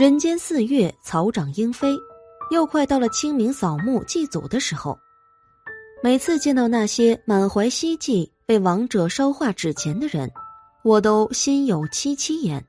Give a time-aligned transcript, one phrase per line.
[0.00, 1.94] 人间四月草长莺飞，
[2.50, 4.98] 又快到了清明扫墓祭祖的时候。
[6.02, 10.32] 每次见到那些满怀希冀为亡者烧化纸钱的人，
[10.82, 12.64] 我都心有戚戚焉。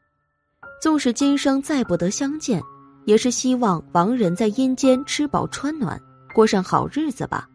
[0.81, 2.61] 纵使今生再不得相见，
[3.05, 5.97] 也是希望亡人在阴间吃饱穿暖，
[6.35, 7.47] 过上好日子吧。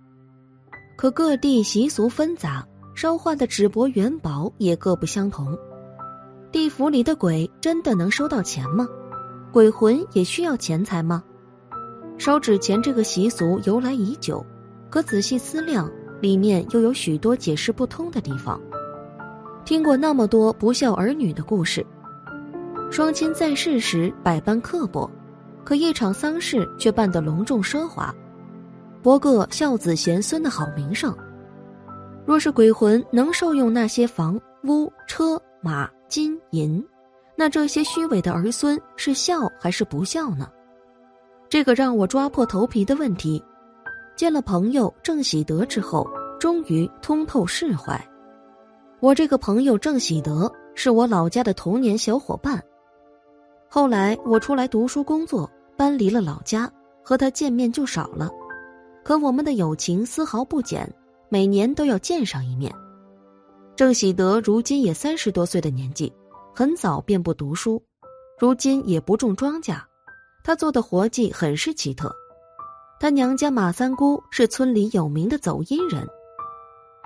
[0.97, 5.55] 可各地习俗纷杂，烧化的纸帛元宝也各不相同。
[6.51, 8.89] 地府里的鬼真的能收到钱吗？
[9.57, 11.25] 鬼魂也需要钱财吗？
[12.19, 14.45] 烧纸钱这个习俗由来已久，
[14.91, 18.61] 可仔细思量，里面又有许多解释不通的地方。
[19.65, 21.83] 听过那么多不孝儿女的故事，
[22.91, 25.11] 双亲在世时百般刻薄，
[25.65, 28.15] 可一场丧事却办得隆重奢华。
[29.03, 31.17] 博个孝子贤孙的好名声。
[32.27, 36.87] 若是鬼魂能受用那些房屋、车马、金银，
[37.37, 40.51] 那这些虚伪的儿孙是孝还是不孝呢？
[41.49, 43.43] 这个让我抓破头皮的问题，
[44.17, 46.09] 见了朋友郑喜德之后，
[46.41, 48.03] 终于通透释怀。
[49.01, 52.61] 我这个朋友郑喜德是我老家的童年小伙伴，
[53.69, 56.71] 后来我出来读书工作，搬离了老家，
[57.05, 58.31] 和他见面就少了。
[59.05, 60.91] 可我们的友情丝毫不减，
[61.29, 62.75] 每年都要见上一面。
[63.77, 66.13] 郑喜德如今也三十多岁的年纪，
[66.59, 67.85] 很早便不读书，
[68.39, 69.79] 如今也不种庄稼，
[70.43, 72.11] 他做的活计很是奇特。
[72.99, 76.09] 他娘家马三姑是村里有名的走阴人，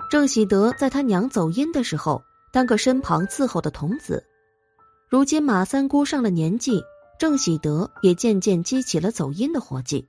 [0.09, 4.23] 郑喜德在他娘走阴的时候，当个身旁伺候的童子。
[5.09, 6.81] 如今马三姑上了年纪，
[7.19, 10.07] 郑喜德也渐渐激起了走阴的活计。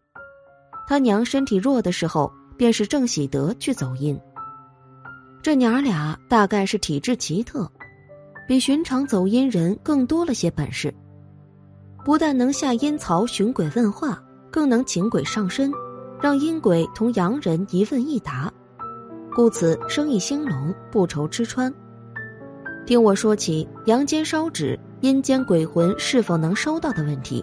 [0.86, 4.16] 他娘身体弱的时候，便是郑喜德去走阴。
[5.42, 7.68] 这娘儿俩大概是体质奇特，
[8.52, 10.92] 比寻常走阴人更多了些本事。
[12.04, 15.72] 不但能下阴曹寻鬼问话，更能请鬼上身，
[16.20, 18.52] 让阴鬼同阳人一问一答，
[19.34, 21.72] 故此生意兴隆，不愁吃穿。
[22.84, 27.42] 听我说起阳间烧纸，阴间鬼魂是否能收到的问题，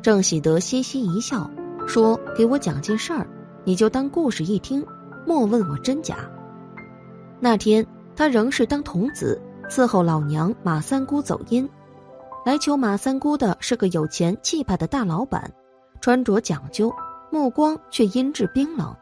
[0.00, 1.50] 郑喜德嘻嘻一笑。
[1.86, 3.28] 说：“给我讲件事儿，
[3.64, 4.82] 你就当故事一听，
[5.26, 6.16] 莫问我真假。”
[7.38, 9.38] 那天他仍是当童子
[9.68, 11.68] 伺候老娘马三姑走阴，
[12.44, 15.50] 来求马三姑的是个有钱气派的大老板，
[16.00, 16.92] 穿着讲究，
[17.30, 18.94] 目光却阴质冰冷，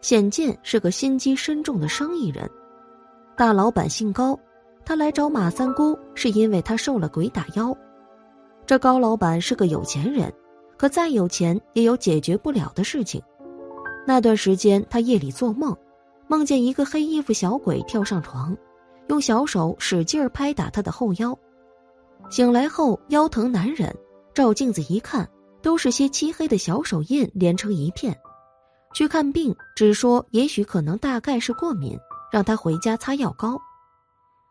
[0.00, 2.50] 显见是个心机深重的生意人。
[3.36, 4.38] 大老板姓高，
[4.84, 7.76] 他来找马三姑是因为他受了鬼打妖。
[8.64, 10.32] 这高老板是个有钱人。
[10.78, 13.22] 可再有钱，也有解决不了的事情。
[14.06, 15.74] 那段时间，他夜里做梦，
[16.28, 18.54] 梦见一个黑衣服小鬼跳上床，
[19.08, 21.38] 用小手使劲拍打他的后腰。
[22.30, 23.94] 醒来后腰疼难忍，
[24.34, 25.28] 照镜子一看，
[25.62, 28.16] 都是些漆黑的小手印连成一片。
[28.94, 31.98] 去看病，只说也许可能大概是过敏，
[32.32, 33.60] 让他回家擦药膏。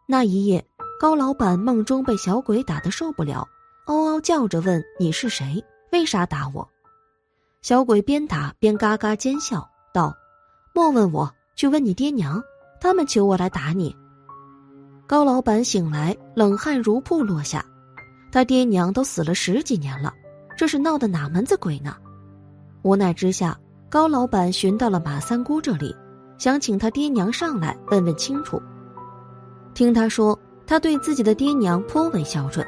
[0.08, 0.66] 那一夜，
[1.00, 3.48] 高老板梦中被小鬼打得受不了，
[3.88, 6.68] 嗷嗷叫着问：“你是谁？”为啥打我？
[7.62, 10.14] 小鬼边打边嘎嘎奸笑道
[10.76, 12.42] ：“莫问我，去问你爹娘，
[12.80, 13.96] 他们求我来打你。”
[15.08, 17.64] 高老板醒来，冷汗如瀑落下。
[18.32, 20.12] 他爹娘都死了十几年了，
[20.58, 21.96] 这是闹的哪门子鬼呢？
[22.82, 23.56] 无奈之下，
[23.88, 25.96] 高老板寻到了马三姑这里，
[26.40, 28.60] 想请他爹娘上来问问清楚。
[29.76, 32.66] 听他说，他对自己的爹娘颇为孝顺，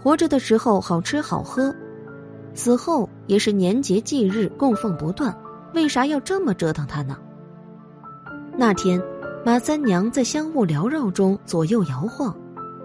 [0.00, 1.74] 活着的时候好吃好喝。
[2.54, 5.36] 死后也是年节忌日供奉不断，
[5.74, 7.18] 为啥要这么折腾他呢？
[8.56, 9.02] 那天，
[9.44, 12.32] 马三娘在香雾缭绕中左右摇晃，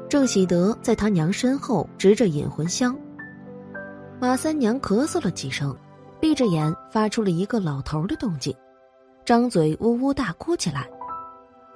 [0.10, 2.98] 郑喜德在他娘身后执着引魂香。
[4.20, 5.76] 马三娘咳嗽了几声，
[6.20, 8.56] 闭着眼发出了一个老头的动静，
[9.24, 10.90] 张嘴呜呜大哭起来：“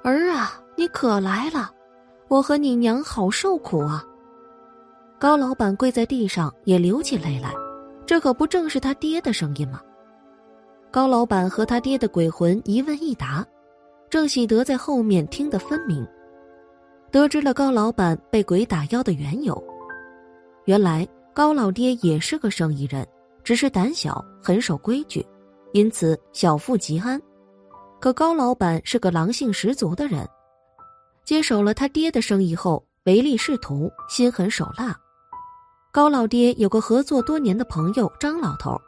[0.02, 1.70] 儿啊，你可来了，
[2.26, 4.04] 我和你娘好受苦啊！”
[5.16, 7.54] 高老板跪在地上也流起泪来。
[8.04, 9.80] 这可不正是他爹的声音吗？
[10.90, 13.46] 高老板和他爹的鬼魂一问一答，
[14.12, 16.06] 郑喜德在后面听得分明，
[17.10, 19.56] 得知了高老板被鬼打妖的缘由。
[20.66, 23.08] 原来高老爹也是个生意人，
[23.42, 25.26] 只是胆小，很守规矩，
[25.72, 27.18] 因此小富即安。
[28.02, 30.28] 可高老板是个狼性十足的人，
[31.24, 34.94] 接手了他爹的生意后，唯利是图，心狠手辣。
[35.90, 38.78] 高老爹有个合作多年的朋友张老头，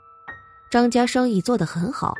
[0.70, 2.14] 张家生意做得很好，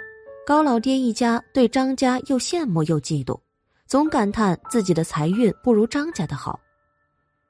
[0.46, 3.40] 高老爹一家对张家又羡慕又嫉妒，
[3.86, 6.60] 总感叹自己的财运不如张家的好。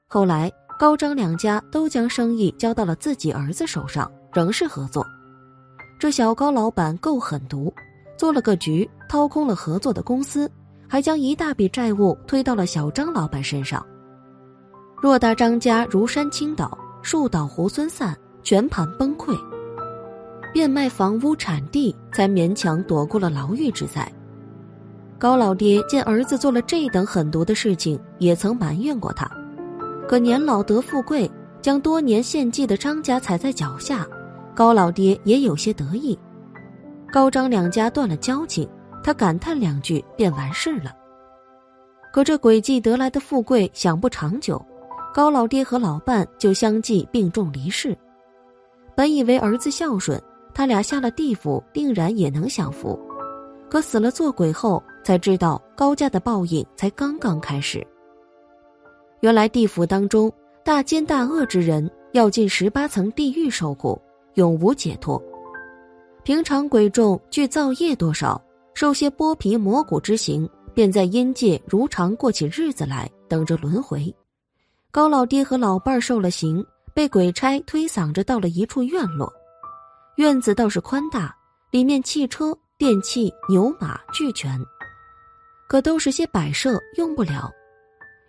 [0.07, 0.49] 后来
[0.79, 5.05] 高张两家都将生意交到了自己儿子手上，仍是合作。
[5.99, 7.73] 这小高老板够狠毒，
[8.17, 10.49] 做了个局，掏空了合作的公司，
[10.87, 13.85] 还将一大笔债务推到了小张老板身上。
[15.01, 19.37] 偌大张家如山倾倒，树倒猢狲散，全盘崩溃。
[20.55, 24.09] 变卖房屋产地，才勉强躲过了牢狱之灾。
[25.19, 29.29] 高老爹见儿子做了这等狠毒的事情，也曾埋怨过他。
[30.07, 31.29] 可年老得富贵，
[31.61, 34.07] 将多年献祭的张家踩在脚下，
[34.55, 36.17] 高老爹也有些得意。
[37.11, 38.65] 高张两家断了交情，
[39.03, 40.95] 他感叹两句便完事了。
[42.13, 44.65] 可这诡计得来的富贵想不长久，
[45.13, 47.93] 高老爹和老伴就相继病重离世。
[48.95, 50.17] 本以为儿子孝顺，
[50.55, 52.97] 他俩下了地府定然也能享福，
[53.69, 57.85] 可死了做鬼后，才知道高家的报应才刚刚开始。
[59.19, 60.31] 原来地府当中
[60.63, 64.01] 大奸大恶之人要进十八层地狱受苦，
[64.35, 65.21] 永无解脱。
[66.23, 68.41] 平常鬼众具造业多少，
[68.73, 74.13] 受些剥皮磨骨之刑，便在阴界如常过起日子来，等着轮回。
[74.89, 79.31] 高老爹和老伴儿受了刑，被鬼差推搡着到了一处院落，
[80.17, 81.35] 院子倒是宽大，
[81.71, 84.57] 里面汽车、电器、牛马俱全，
[85.67, 87.51] 可都是些摆设，用不了。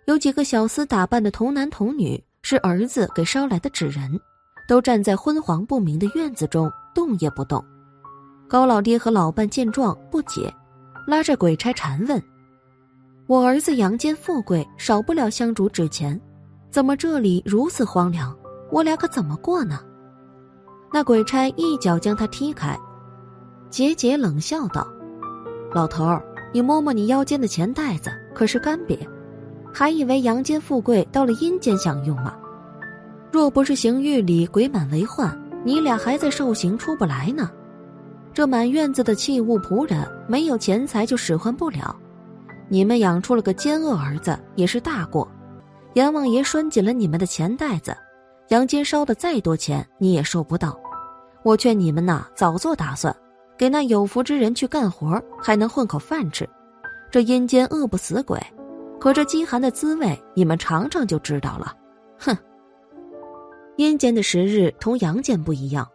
[0.05, 4.19] 有几个小厮打扮的童男童女，是儿子给捎来的纸人，
[4.67, 7.63] 都站在昏黄不明的院子中，动也不动。
[8.49, 10.53] 高老爹和老伴见状不解，
[11.07, 12.21] 拉着鬼差缠问
[13.27, 16.19] ：“我儿子阳间富贵，少不了香烛纸钱，
[16.69, 18.37] 怎么这里如此荒凉？
[18.71, 19.79] 我俩可怎么过呢？”
[20.91, 22.77] 那鬼差一脚将他踢开，
[23.69, 24.87] 桀桀冷笑道
[25.73, 26.23] ：“老头儿，
[26.53, 28.97] 你摸摸你腰间的钱袋子，可是干瘪？”
[29.73, 32.35] 还以为阳间富贵到了阴间享用吗？
[33.31, 37.51] 若不是刑狱里鬼满为患，你俩还在受刑出不来呢。
[38.33, 41.95] 这满院子的器物仆人，没有钱财就使唤不了。
[42.69, 45.29] 你们养出了个奸恶儿子，也是大过。
[45.93, 47.95] 阎王爷拴紧了你们的钱袋子，
[48.49, 50.79] 阳间烧的再多钱你也收不到。
[51.43, 53.15] 我劝你们呐，早做打算，
[53.57, 56.47] 给那有福之人去干活，还能混口饭吃。
[57.09, 58.41] 这阴间饿不死鬼。
[58.99, 61.75] 可这饥寒的滋味，你们尝尝就知道了。
[62.17, 62.35] 哼！
[63.75, 65.87] 阴间的时日同阳间不一样，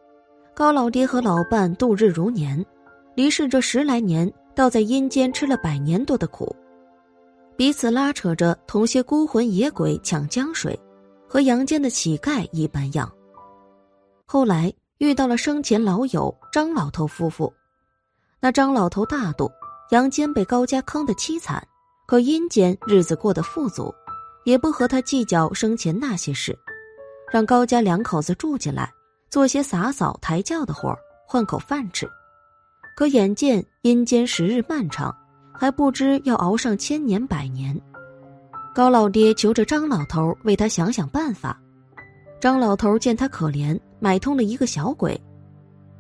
[0.55, 2.65] 高老爹和老伴度日如年，
[3.17, 6.55] 离世这十来年，倒在阴间吃了百年多的苦，
[7.57, 10.79] 彼此拉扯着同些孤魂野鬼抢江水，
[11.33, 13.11] 和阳间的乞丐一般样。
[14.27, 17.51] 后来遇到了生前老友张老头夫妇，
[18.39, 19.51] 那张老头大度，
[19.93, 21.67] 阳间被高家坑得凄惨。
[22.07, 23.91] 可阴间日子过得富足，
[24.45, 26.55] 也不和他计较生前那些事，
[27.33, 28.93] 让高家两口子住进来，
[29.31, 32.07] 做些洒扫抬轿的活儿换口饭吃。
[32.95, 35.17] 可眼见阴间时日漫长，
[35.55, 37.75] 还不知要熬上千年百年。
[38.75, 41.61] 高老爹求着张老头为他想想办法。
[42.41, 45.21] 张老头见他可怜，买通了一个小鬼，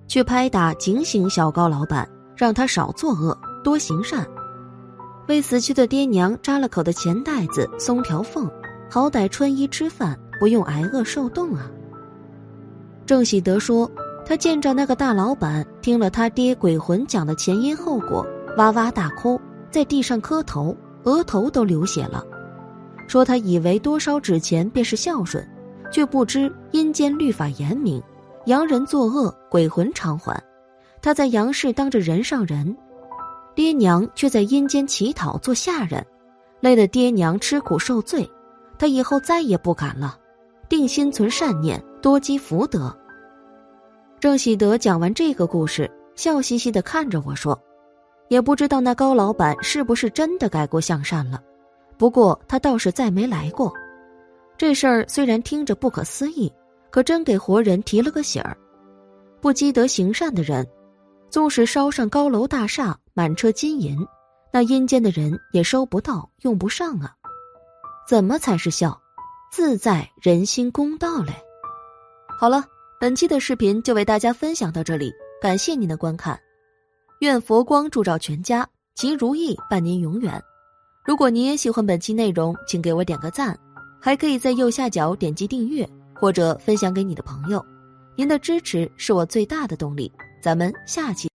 [0.08, 4.26] 去拍打警醒小高老板，让他少作恶，多行善。
[5.28, 8.50] 为死去的爹娘扎了口的钱袋子松条缝，
[8.90, 11.70] 好歹穿衣吃饭不用挨饿受冻啊。
[13.04, 13.88] 郑喜德说，
[14.24, 18.26] 他见着那个大老板听了他爹鬼魂讲的前因后果，
[18.56, 19.38] 哇哇大哭，
[19.70, 20.74] 在地上磕头，
[21.04, 22.24] 额头都流血了。
[23.12, 25.46] 说他以为多烧纸钱便是孝顺，
[25.90, 28.02] 却不知阴间律法严明，
[28.46, 30.42] 阳人作恶，鬼魂偿还。
[31.02, 32.74] 他在阳世当着人上人。
[33.54, 36.02] 爹娘却在阴间乞讨做下人，
[36.60, 38.26] 累得爹娘吃苦受罪，
[38.78, 40.16] 他以后再也不敢了，
[40.66, 42.96] 定心存善念，多积福德。
[44.20, 47.62] 郑喜德讲完这个故事，笑嘻嘻的看着我说
[48.28, 51.38] ：“也不知道那高老板是不是真的改过向善了，
[51.98, 53.72] 不过他倒是再没来过。
[54.56, 56.52] 这事儿虽然听着不可思议，
[56.90, 58.56] 可真给活人提了个醒儿：
[59.40, 60.66] 不积德行善的人，
[61.30, 63.94] 纵使烧上高楼大厦。”满车金银，
[64.50, 67.14] 那阴间的人也收不到，用不上啊！
[68.08, 68.98] 怎么才是孝？
[69.50, 71.34] 自在人心公道嘞！
[72.38, 72.64] 好了，
[72.98, 76.40] 本期的视频就为大家分享到这里，感谢您的观看。
[77.20, 80.42] 愿佛光照照全家，吉如意伴您永远。
[81.04, 83.58] 如果您也喜欢本期内容，请给我点个赞，
[84.00, 87.64] 还可以在右下角点击订阅或者分享给你的朋友。
[88.14, 90.10] 您的支持是我最大的动力。
[90.40, 91.31] 咱们下期。